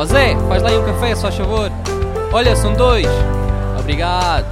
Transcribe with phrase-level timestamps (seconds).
[0.00, 1.70] Ó Zé, faz lá aí um café, só favor.
[2.32, 3.06] Olha, são dois.
[3.78, 4.46] Obrigado.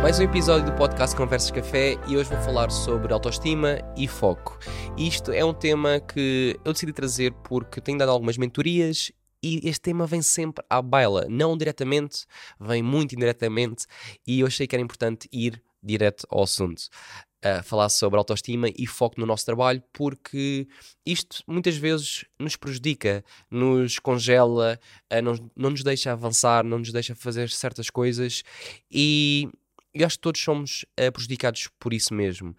[0.00, 4.56] Mais um episódio do podcast Conversas Café e hoje vou falar sobre autoestima e foco.
[4.96, 9.10] Isto é um tema que eu decidi trazer porque tenho dado algumas mentorias
[9.44, 12.24] e este tema vem sempre à baila, não diretamente,
[12.58, 13.84] vem muito indiretamente
[14.26, 16.88] e eu achei que era importante ir direto ao assunto.
[17.62, 20.66] Falar sobre autoestima e foco no nosso trabalho, porque
[21.04, 24.80] isto muitas vezes nos prejudica, nos congela,
[25.12, 25.22] uh,
[25.54, 28.42] não, nos deixa avançar, não nos deixa fazer certas coisas
[28.90, 29.46] e
[29.92, 32.56] eu acho que todos somos uh, prejudicados por isso mesmo.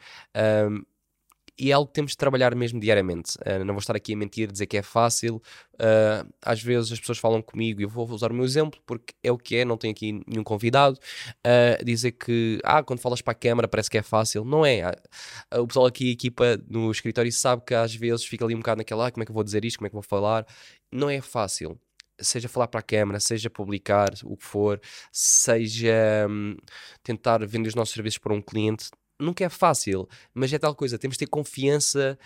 [1.57, 3.37] E é algo que temos de trabalhar mesmo diariamente.
[3.37, 5.41] Uh, não vou estar aqui a mentir, dizer que é fácil.
[5.75, 9.13] Uh, às vezes as pessoas falam comigo e eu vou usar o meu exemplo porque
[9.23, 10.99] é o que é, não tenho aqui nenhum convidado.
[11.45, 14.43] Uh, dizer que, ah, quando falas para a câmara parece que é fácil.
[14.43, 14.81] Não é.
[15.53, 18.79] o pessoal aqui, a equipa no escritório, sabe que às vezes fica ali um bocado
[18.79, 20.45] naquela, ah, como é que eu vou dizer isto, como é que eu vou falar.
[20.91, 21.79] Não é fácil
[22.19, 24.79] seja falar para a câmara, seja publicar o que for,
[25.11, 26.55] seja hum,
[27.03, 30.97] tentar vender os nossos serviços para um cliente, nunca é fácil, mas é tal coisa,
[30.97, 32.17] temos de ter confiança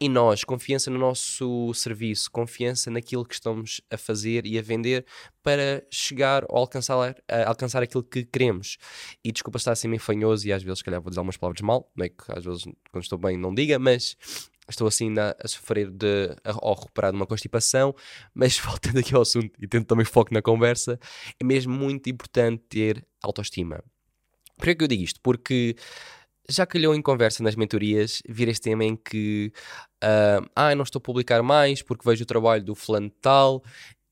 [0.00, 5.04] em nós, confiança no nosso serviço, confiança naquilo que estamos a fazer e a vender
[5.42, 7.14] para chegar ou alcançar,
[7.46, 8.78] alcançar aquilo que queremos.
[9.22, 11.60] E desculpa estar assim meio fanhoso e às vezes, se calhar, vou dizer algumas palavras
[11.60, 14.16] mal, não é que às vezes, quando estou bem, não diga, mas
[14.70, 17.94] estou assim a, a sofrer de, a, ou recuperar de uma constipação,
[18.34, 20.98] mas voltando aqui ao assunto e tendo também foco na conversa,
[21.38, 23.84] é mesmo muito importante ter autoestima.
[24.56, 25.20] Por é que eu digo isto?
[25.22, 25.74] Porque
[26.50, 29.52] já calhou em conversa nas mentorias vir este tema em que
[30.02, 33.62] uh, ah, não estou a publicar mais porque vejo o trabalho do fulano tal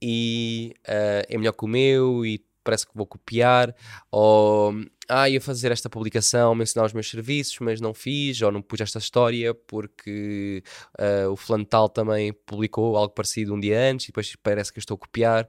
[0.00, 3.74] e uh, é melhor que o meu e parece que vou copiar,
[4.10, 4.74] ou
[5.08, 8.82] ah, ia fazer esta publicação, mencionar os meus serviços, mas não fiz, ou não pus
[8.82, 10.62] esta história porque
[11.00, 14.78] uh, o fulano tal também publicou algo parecido um dia antes e depois parece que
[14.78, 15.48] eu estou a copiar.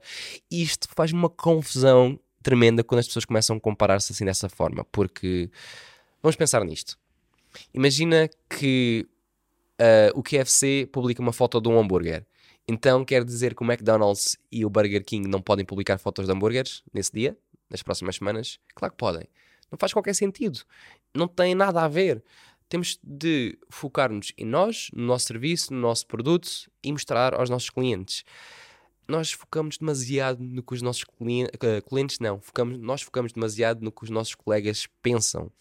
[0.49, 5.51] Isto faz-me uma confusão tremenda quando as pessoas começam a comparar-se assim dessa forma, porque
[6.21, 6.97] vamos pensar nisto.
[7.73, 9.07] Imagina que
[9.79, 12.25] uh, o KFC publica uma foto de um hambúrguer
[12.71, 16.31] então quer dizer que o McDonald's e o Burger King não podem publicar fotos de
[16.31, 17.35] hambúrgueres nesse dia,
[17.67, 18.59] nas próximas semanas?
[18.75, 19.27] Claro que podem.
[19.71, 20.59] Não faz qualquer sentido.
[21.11, 22.23] Não tem nada a ver.
[22.69, 26.47] Temos de focar-nos em nós, no nosso serviço, no nosso produto
[26.83, 28.23] e mostrar aos nossos clientes
[29.09, 33.81] nós focamos demasiado no que os nossos clientes, uh, clientes não, focamos, nós focamos demasiado
[33.81, 35.51] no que os nossos colegas pensam.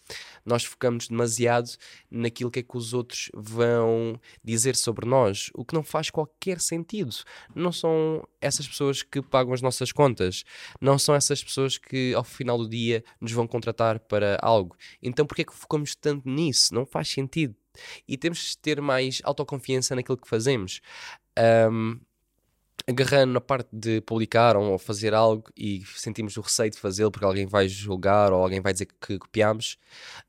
[0.45, 1.71] Nós focamos demasiado
[2.11, 6.59] naquilo que é que os outros vão dizer sobre nós, o que não faz qualquer
[6.59, 7.15] sentido.
[7.55, 10.43] Não são essas pessoas que pagam as nossas contas,
[10.79, 14.77] não são essas pessoas que ao final do dia nos vão contratar para algo.
[15.01, 16.73] Então por que é que focamos tanto nisso?
[16.73, 17.55] Não faz sentido.
[18.07, 20.81] E temos de ter mais autoconfiança naquilo que fazemos.
[21.71, 21.99] Um,
[22.89, 27.25] agarrando na parte de publicar ou fazer algo e sentimos o receio de fazê-lo porque
[27.25, 29.77] alguém vai julgar ou alguém vai dizer que copiamos,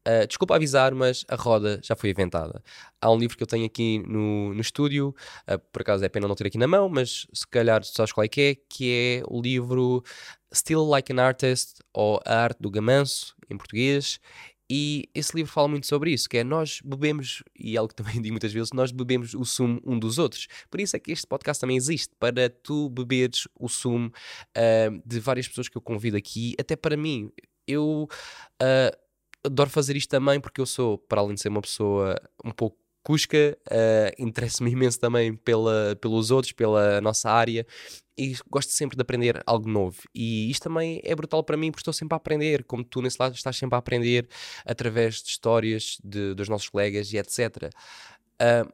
[0.07, 2.63] uh, desculpa avisar, mas a roda já foi inventada.
[3.01, 5.15] Há um livro que eu tenho aqui no, no estúdio,
[5.51, 8.25] uh, por acaso é pena não ter aqui na mão, mas se calhar sabes qual
[8.25, 10.05] é que é, que é o livro
[10.53, 14.21] Still Like an Artist ou A Arte do Gamanço, em português,
[14.73, 17.97] e esse livro fala muito sobre isso, que é nós bebemos, e é algo que
[17.97, 20.47] também digo muitas vezes, nós bebemos o sumo um dos outros.
[20.71, 25.19] Por isso é que este podcast também existe, para tu beberes o sumo uh, de
[25.19, 27.33] várias pessoas que eu convido aqui, até para mim.
[27.67, 28.09] Eu
[28.63, 28.99] uh,
[29.45, 32.15] adoro fazer isto também porque eu sou, para além de ser uma pessoa
[32.45, 37.67] um pouco Cusca, uh, interessa-me imenso também pela, pelos outros, pela nossa área
[38.19, 40.03] e gosto sempre de aprender algo novo.
[40.15, 43.17] E isto também é brutal para mim porque estou sempre a aprender, como tu nesse
[43.19, 44.29] lado estás sempre a aprender
[44.65, 47.39] através de histórias de, dos nossos colegas e etc.
[47.65, 47.71] Uh,
[48.41, 48.73] ah,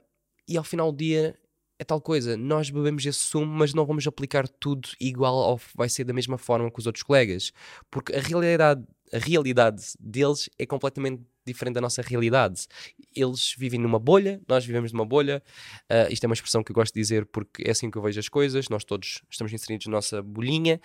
[0.48, 1.38] e ao final do dia
[1.78, 5.88] é tal coisa, nós bebemos esse sumo, mas não vamos aplicar tudo igual ou vai
[5.88, 7.52] ser da mesma forma que os outros colegas,
[7.90, 12.66] porque a realidade, a realidade deles é completamente diferente da nossa realidade.
[13.14, 15.42] Eles vivem numa bolha, nós vivemos numa bolha.
[15.90, 18.02] Uh, isto é uma expressão que eu gosto de dizer porque é assim que eu
[18.02, 18.68] vejo as coisas.
[18.68, 20.80] Nós todos estamos inseridos na nossa bolhinha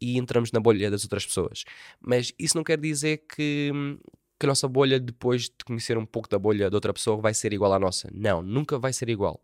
[0.00, 1.64] e entramos na bolha das outras pessoas.
[2.00, 3.72] Mas isso não quer dizer que
[4.38, 7.32] que a nossa bolha, depois de conhecer um pouco da bolha de outra pessoa, vai
[7.32, 8.08] ser igual à nossa.
[8.12, 9.42] Não, nunca vai ser igual.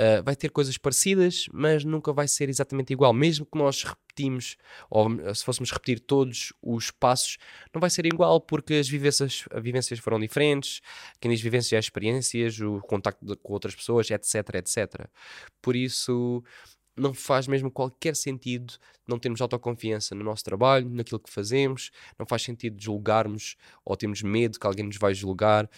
[0.00, 3.12] Uh, vai ter coisas parecidas, mas nunca vai ser exatamente igual.
[3.12, 4.56] Mesmo que nós repetimos,
[4.88, 7.36] ou se fôssemos repetir todos os passos,
[7.74, 10.80] não vai ser igual porque as vivências, as vivências foram diferentes.
[11.20, 15.06] Quem diz vivências é experiências, o contacto com outras pessoas, etc, etc.
[15.60, 16.44] Por isso,
[16.98, 18.74] não faz mesmo qualquer sentido
[19.06, 24.22] não termos autoconfiança no nosso trabalho, naquilo que fazemos, não faz sentido julgarmos ou termos
[24.22, 25.68] medo que alguém nos vai julgar.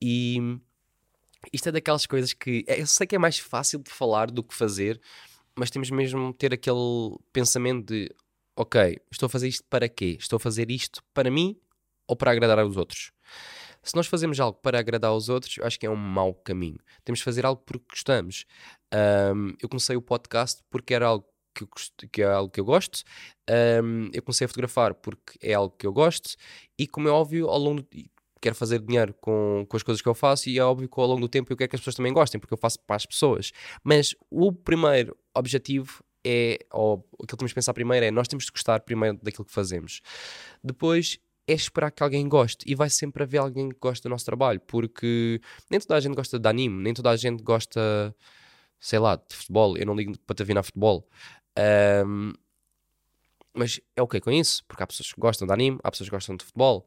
[0.00, 0.38] E
[1.52, 4.54] isto é daquelas coisas que eu sei que é mais fácil de falar do que
[4.54, 5.00] fazer,
[5.56, 8.14] mas temos mesmo ter aquele pensamento de
[8.56, 10.16] ok, estou a fazer isto para quê?
[10.18, 11.56] Estou a fazer isto para mim
[12.06, 13.12] ou para agradar aos outros?
[13.82, 16.78] Se nós fazemos algo para agradar aos outros, eu acho que é um mau caminho.
[17.04, 18.44] Temos de fazer algo porque gostamos.
[19.34, 21.24] Um, eu comecei o podcast porque era algo
[21.54, 21.68] que, eu,
[22.10, 23.02] que é algo que eu gosto.
[23.48, 26.36] Um, eu comecei a fotografar porque é algo que eu gosto.
[26.76, 30.08] E como é óbvio, ao longo do, quero fazer dinheiro com, com as coisas que
[30.08, 31.94] eu faço e é óbvio que ao longo do tempo eu quero que as pessoas
[31.94, 33.52] também gostem, porque eu faço para as pessoas.
[33.82, 38.44] Mas o primeiro objetivo é, ou aquilo que temos de pensar primeiro é, nós temos
[38.44, 40.00] de gostar primeiro daquilo que fazemos.
[40.62, 44.24] Depois é esperar que alguém goste e vai sempre haver alguém que goste do nosso
[44.24, 45.40] trabalho, porque
[45.70, 48.14] nem toda a gente gosta de anime, nem toda a gente gosta,
[48.78, 49.76] sei lá, de futebol.
[49.76, 51.08] Eu não ligo para te vir futebol.
[52.06, 52.32] Um,
[53.54, 56.14] mas é ok com isso, porque há pessoas que gostam de anime, há pessoas que
[56.14, 56.86] gostam de futebol.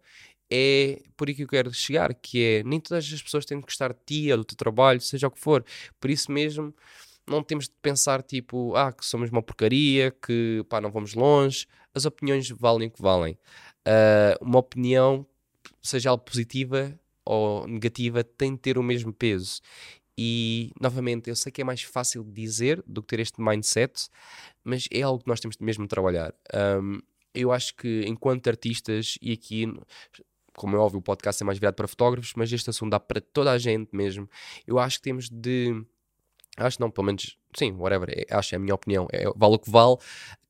[0.51, 3.65] É por aí que eu quero chegar, que é nem todas as pessoas têm que
[3.65, 5.63] gostar de ti ou do teu trabalho, seja o que for.
[5.99, 6.73] Por isso mesmo,
[7.25, 11.65] não temos de pensar tipo, ah, que somos uma porcaria, que pá, não vamos longe.
[11.93, 13.37] As opiniões valem o que valem
[13.87, 15.25] uh, uma opinião,
[15.81, 19.61] seja ela positiva ou negativa, tem de ter o mesmo peso.
[20.17, 24.09] E, novamente, eu sei que é mais fácil de dizer do que ter este mindset,
[24.63, 26.33] mas é algo que nós temos de mesmo trabalhar.
[26.53, 26.99] Um,
[27.33, 29.65] eu acho que, enquanto artistas, e aqui,
[30.55, 33.21] como é óbvio, o podcast é mais virado para fotógrafos, mas este assunto dá para
[33.21, 34.29] toda a gente mesmo.
[34.65, 35.83] Eu acho que temos de.
[36.57, 39.59] Acho não, pelo menos, sim, whatever, é, acho, é a minha opinião, é, vale o
[39.59, 39.97] que vale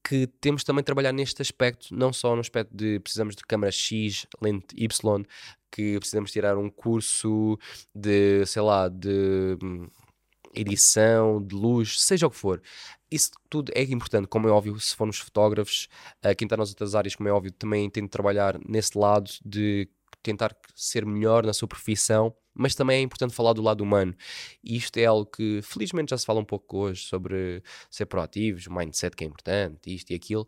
[0.03, 3.71] que temos também de trabalhar neste aspecto, não só no aspecto de precisamos de câmera
[3.71, 5.25] X, lente Y,
[5.71, 7.57] que precisamos tirar um curso
[7.95, 9.87] de, sei lá, de hum,
[10.53, 12.61] edição, de luz, seja o que for.
[13.09, 15.87] Isso tudo é importante, como é óbvio, se formos fotógrafos,
[16.25, 19.29] uh, quem está nas outras áreas, como é óbvio, também tem de trabalhar nesse lado
[19.45, 19.89] de
[20.23, 24.13] tentar ser melhor na sua profissão, mas também é importante falar do lado humano.
[24.63, 28.67] E isto é algo que felizmente já se fala um pouco hoje sobre ser proativos,
[28.67, 30.47] o mindset que é importante, isto e aquilo,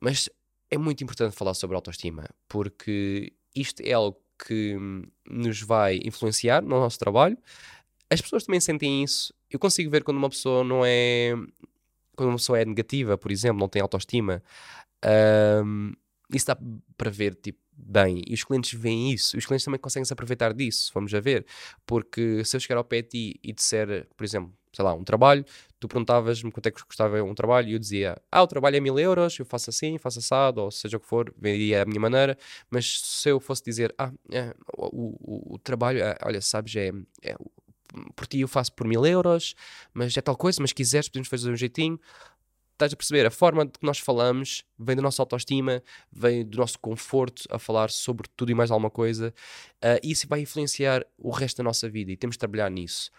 [0.00, 0.28] mas
[0.70, 4.76] é muito importante falar sobre autoestima, porque isto é algo que
[5.26, 7.38] nos vai influenciar no nosso trabalho.
[8.10, 9.32] As pessoas também sentem isso.
[9.50, 11.32] Eu consigo ver quando uma pessoa não é.
[12.16, 14.42] Quando uma pessoa é negativa, por exemplo, não tem autoestima.
[15.64, 15.92] Um,
[16.32, 16.58] isso dá
[16.96, 18.22] para ver, tipo, bem.
[18.26, 19.36] E os clientes veem isso.
[19.36, 21.46] Os clientes também conseguem se aproveitar disso, vamos a ver.
[21.84, 25.04] Porque se eu chegar ao pé de ti e disser, por exemplo, sei lá, um
[25.04, 25.44] trabalho,
[25.80, 28.80] tu perguntavas-me quanto é que custava um trabalho e eu dizia, ah, o trabalho é
[28.80, 32.00] mil euros, eu faço assim, faço assado, ou seja o que for, vendia a minha
[32.00, 32.36] maneira,
[32.70, 36.92] mas se eu fosse dizer, ah, é, o, o, o, trabalho, é, olha, sabes, é,
[37.22, 37.34] é
[38.16, 39.54] por ti eu faço por mil euros,
[39.94, 42.00] mas é tal coisa, mas quiseres podemos fazer um jeitinho,
[42.72, 43.26] estás a perceber?
[43.26, 45.82] A forma de que nós falamos vem da nossa autoestima,
[46.12, 49.34] vem do nosso conforto a falar sobre tudo e mais alguma coisa.
[49.76, 53.10] Uh, e isso vai influenciar o resto da nossa vida e temos de trabalhar nisso.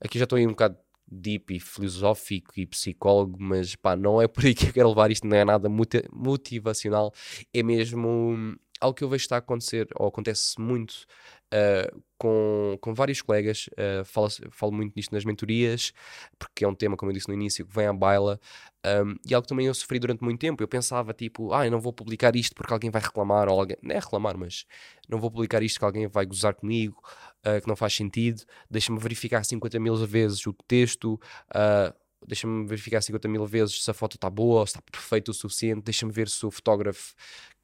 [0.00, 0.76] Aqui já estou aí um bocado
[1.08, 5.10] deep e filosófico e psicólogo, mas pá, não é por aí que eu quero levar
[5.10, 5.68] isto, não é nada
[6.12, 7.12] motivacional,
[7.54, 11.06] é mesmo algo que eu vejo estar a acontecer, ou acontece muito
[11.52, 15.92] uh, com, com vários colegas, uh, falo, falo muito nisto nas mentorias,
[16.38, 18.40] porque é um tema, como eu disse no início, que vem à baila,
[18.84, 20.62] um, e algo que também eu sofri durante muito tempo.
[20.62, 23.76] Eu pensava, tipo, ah, eu não vou publicar isto porque alguém vai reclamar, ou alguém,
[23.82, 24.64] não é reclamar, mas
[25.08, 27.02] não vou publicar isto que alguém vai gozar comigo,
[27.46, 31.14] uh, que não faz sentido, deixa-me verificar 50 mil vezes o texto,
[31.50, 31.94] uh,
[32.26, 35.84] deixa-me verificar 50 mil vezes se a foto está boa, se está perfeita o suficiente,
[35.84, 37.14] deixa-me ver se o fotógrafo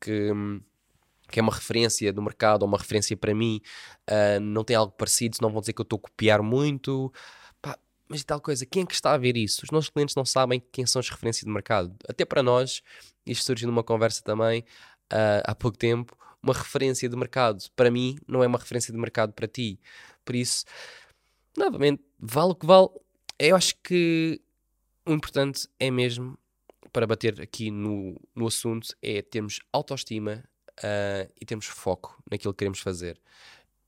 [0.00, 0.30] que.
[1.32, 3.60] Que é uma referência do mercado ou uma referência para mim,
[4.10, 7.12] uh, não tem algo parecido, senão vão dizer que eu estou a copiar muito.
[7.60, 9.62] Pá, mas e tal coisa, quem é que está a ver isso?
[9.64, 11.96] Os nossos clientes não sabem quem são as referências de mercado.
[12.08, 12.82] Até para nós,
[13.26, 14.60] isto surgiu numa conversa também
[15.12, 16.16] uh, há pouco tempo.
[16.42, 19.80] Uma referência de mercado para mim não é uma referência de mercado para ti.
[20.24, 20.64] Por isso,
[21.56, 22.88] novamente, vale o que vale.
[23.38, 24.40] Eu acho que
[25.06, 26.38] o importante é mesmo,
[26.92, 30.44] para bater aqui no, no assunto, é termos autoestima,
[30.82, 33.20] uh, e temos foco naquilo que queremos fazer.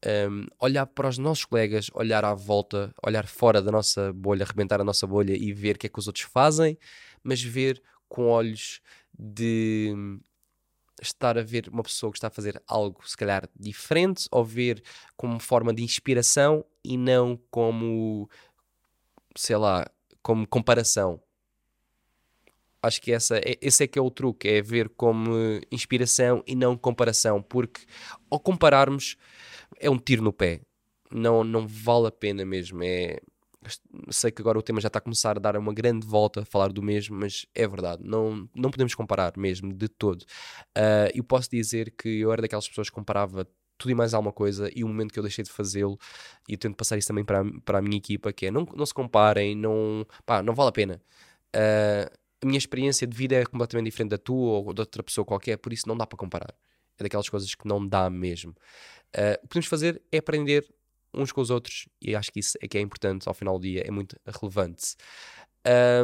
[0.07, 4.81] Um, olhar para os nossos colegas, olhar à volta, olhar fora da nossa bolha, arrebentar
[4.81, 6.79] a nossa bolha e ver o que é que os outros fazem,
[7.23, 8.83] mas ver com olhos
[9.19, 9.95] de
[11.01, 14.83] estar a ver uma pessoa que está a fazer algo se calhar diferente ou ver
[15.17, 18.29] como forma de inspiração e não como
[19.37, 19.87] sei lá,
[20.23, 21.21] como comparação
[22.85, 25.31] acho que essa, é, esse é que é o truque, é ver como
[25.71, 27.83] inspiração e não comparação, porque
[28.31, 29.17] ao compararmos
[29.79, 30.61] é um tiro no pé,
[31.11, 33.19] não, não vale a pena mesmo, é
[34.11, 36.45] sei que agora o tema já está a começar a dar uma grande volta a
[36.45, 40.23] falar do mesmo, mas é verdade, não, não podemos comparar mesmo de todo.
[40.77, 43.47] Uh, eu posso dizer que eu era daquelas pessoas que comparava
[43.79, 45.99] tudo e mais alguma coisa e o momento que eu deixei de fazê-lo
[46.49, 48.95] e tento passar isso também para, para a minha equipa que é não, não se
[48.95, 51.03] comparem, não, pá, não vale a pena.
[51.55, 55.25] Uh, a minha experiência de vida é completamente diferente da tua ou de outra pessoa
[55.25, 56.55] qualquer, por isso não dá para comparar.
[56.99, 58.51] É daquelas coisas que não dá mesmo.
[59.17, 60.69] Uh, o que podemos fazer é aprender
[61.15, 63.63] uns com os outros e acho que isso é que é importante ao final do
[63.63, 64.95] dia, é muito relevante.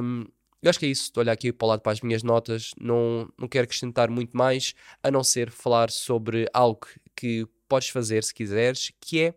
[0.02, 0.24] Um,
[0.62, 1.04] eu acho que é isso.
[1.04, 2.72] Estou a olhar aqui para o lado para as minhas notas.
[2.80, 8.24] Não, não quero acrescentar muito mais, a não ser falar sobre algo que podes fazer
[8.24, 9.34] se quiseres, que é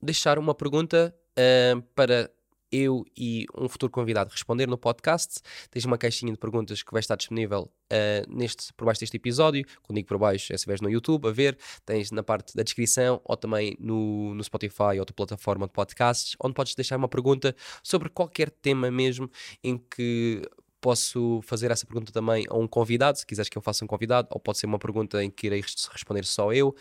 [0.00, 2.30] deixar uma pergunta uh, para
[2.72, 5.40] eu e um futuro convidado responder no podcast.
[5.70, 9.64] Tens uma caixinha de perguntas que vai estar disponível uh, neste, por baixo deste episódio.
[9.82, 12.62] Quando digo por baixo, é se estiveres no YouTube a ver, tens na parte da
[12.62, 17.08] descrição ou também no, no Spotify ou outra plataforma de podcasts, onde podes deixar uma
[17.08, 19.30] pergunta sobre qualquer tema mesmo
[19.62, 20.42] em que
[20.80, 24.26] posso fazer essa pergunta também a um convidado, se quiseres que eu faça um convidado,
[24.32, 25.62] ou pode ser uma pergunta em que irei
[25.92, 26.74] responder só eu.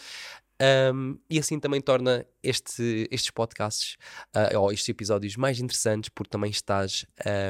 [0.93, 3.97] Um, e assim também torna este, estes podcasts
[4.35, 7.03] uh, ou estes episódios mais interessantes porque também estás,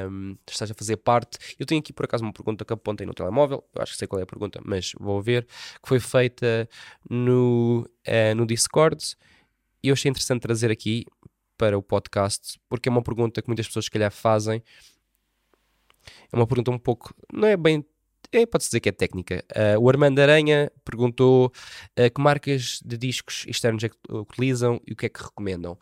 [0.08, 1.36] um, estás a fazer parte.
[1.58, 4.08] Eu tenho aqui por acaso uma pergunta que apontei no telemóvel, eu acho que sei
[4.08, 6.66] qual é a pergunta, mas vou ver, que foi feita
[7.08, 9.14] no, uh, no Discord
[9.82, 11.04] e eu achei interessante trazer aqui
[11.58, 14.62] para o podcast porque é uma pergunta que muitas pessoas se calhar fazem.
[16.32, 17.84] É uma pergunta um pouco, não é bem
[18.32, 19.44] é, pode-se dizer que é técnica.
[19.50, 21.46] Uh, o Armando Aranha perguntou
[21.98, 25.78] uh, que marcas de discos externos é que utilizam e o que é que recomendam.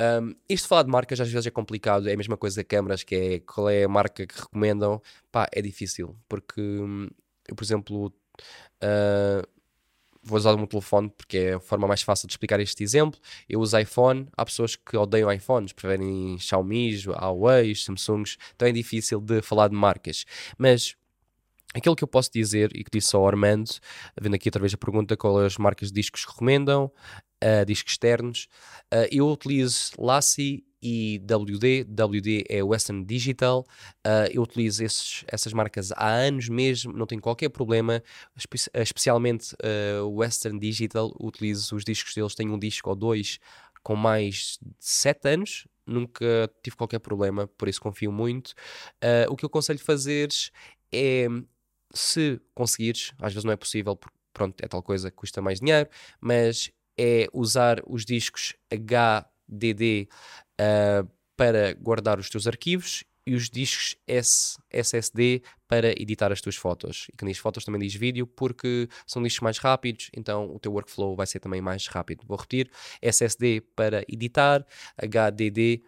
[0.00, 2.64] Um, isto de falar de marcas às vezes é complicado, é a mesma coisa de
[2.64, 5.00] câmaras, que é qual é a marca que recomendam.
[5.32, 7.08] Pá, é difícil, porque hum,
[7.48, 9.48] eu, por exemplo, uh,
[10.22, 13.20] vou usar o meu telefone porque é a forma mais fácil de explicar este exemplo.
[13.48, 19.20] Eu uso iPhone, há pessoas que odeiam iPhones, preferem Xiaomi, Huawei, Samsungs, então é difícil
[19.20, 20.24] de falar de marcas.
[20.58, 20.96] Mas
[21.74, 23.70] Aquilo que eu posso dizer e que disse ao Armando,
[24.20, 26.90] vendo aqui outra vez a pergunta, qual as marcas de discos recomendam,
[27.42, 28.46] uh, discos externos,
[28.92, 33.66] uh, eu utilizo Lassie e WD, WD é Western Digital,
[34.06, 38.02] uh, eu utilizo esses, essas marcas há anos mesmo, não tenho qualquer problema,
[38.36, 39.56] espe especialmente
[40.12, 43.38] Western Digital, utilizo os discos deles, tenho um disco ou dois
[43.82, 48.54] com mais de 7 anos, nunca tive qualquer problema, por isso confio muito.
[49.28, 50.50] O que eu aconselho fazeres
[50.90, 51.28] é
[51.94, 55.60] se conseguires, às vezes não é possível, porque pronto, é tal coisa que custa mais
[55.60, 55.88] dinheiro,
[56.20, 60.08] mas é usar os discos HDD uh,
[60.58, 66.56] ah, para guardar os teus arquivos e os discos S, SSD para editar as tuas
[66.56, 67.06] fotos.
[67.12, 70.72] E quando diz fotos também diz vídeo, porque são discos mais rápidos, então o teu
[70.72, 72.24] workflow vai ser também mais rápido.
[72.26, 72.70] Vou repetir:
[73.00, 74.64] SSD para editar,
[74.96, 75.82] HDD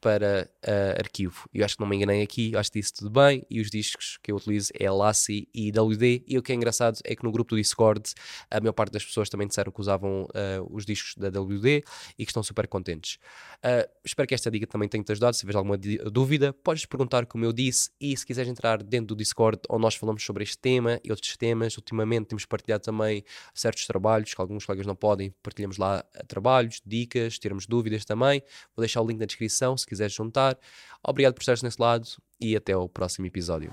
[0.00, 1.48] para uh, arquivo.
[1.52, 3.44] Eu acho que não me enganei aqui, acho que disse tudo bem.
[3.50, 6.24] E os discos que eu utilizo é Lassie e WD.
[6.26, 8.12] E o que é engraçado é que no grupo do Discord
[8.50, 11.82] a maior parte das pessoas também disseram que usavam uh, os discos da WD
[12.18, 13.18] e que estão super contentes.
[13.56, 15.34] Uh, espero que esta dica também tenha-te ajudado.
[15.34, 17.90] Se tiveres alguma dúvida, podes perguntar, como eu disse.
[18.00, 21.36] E se quiseres entrar dentro do Discord, onde nós falamos sobre este tema e outros
[21.36, 23.24] temas, ultimamente temos partilhado também
[23.54, 25.32] certos trabalhos que alguns colegas não podem.
[25.42, 28.42] Partilhamos lá trabalhos, dicas, termos dúvidas também.
[28.74, 29.76] Vou deixar o link na descrição.
[29.86, 30.58] Se quiseres juntar.
[31.02, 32.08] Obrigado por estares nesse lado
[32.40, 33.72] e até ao próximo episódio.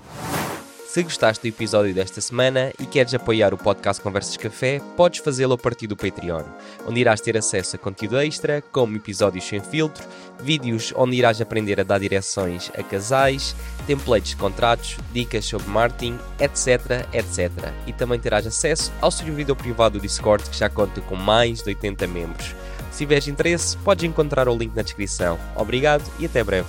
[0.86, 5.54] Se gostaste do episódio desta semana e queres apoiar o podcast Conversas Café, podes fazê-lo
[5.54, 6.44] a partir do Patreon,
[6.86, 10.06] onde irás ter acesso a conteúdo extra, como episódios sem filtro,
[10.40, 13.56] vídeos onde irás aprender a dar direções a casais,
[13.88, 17.50] templates de contratos, dicas sobre marketing, etc, etc.
[17.88, 21.70] E também terás acesso ao servidor privado do Discord que já conta com mais de
[21.70, 22.54] 80 membros.
[22.94, 25.36] Se tiveres interesse, podes encontrar o link na descrição.
[25.56, 26.68] Obrigado e até breve.